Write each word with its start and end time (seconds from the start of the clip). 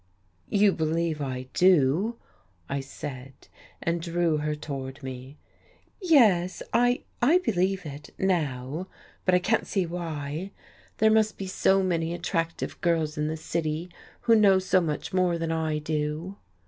"You 0.49 0.71
believe 0.71 1.21
I 1.21 1.45
do," 1.53 2.15
I 2.67 2.79
said, 2.79 3.33
and 3.83 4.01
drew 4.01 4.37
her 4.37 4.55
toward 4.55 5.03
me. 5.03 5.37
"Yes, 6.01 6.63
I 6.73 7.03
I 7.21 7.37
believe 7.37 7.85
it, 7.85 8.09
now. 8.17 8.87
But 9.25 9.35
I 9.35 9.37
can't 9.39 9.67
see 9.67 9.85
why. 9.85 10.49
There 10.97 11.11
must 11.11 11.37
be 11.37 11.45
so 11.45 11.83
many 11.83 12.15
attractive 12.15 12.81
girls 12.81 13.15
in 13.15 13.27
the 13.27 13.37
city, 13.37 13.91
who 14.21 14.33
know 14.33 14.57
so 14.57 14.81
much 14.81 15.13
more 15.13 15.37
than 15.37 15.51
I 15.51 15.77
do." 15.77 16.37